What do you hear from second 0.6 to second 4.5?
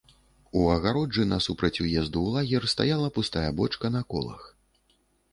агароджы, насупраць уезду ў лагер, стаяла пустая бочка на колах.